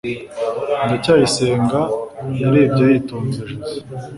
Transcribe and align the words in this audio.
ndacyayisenga 0.85 1.79
yarebye 2.41 2.83
yitonze 2.91 3.39
joze 3.49 3.77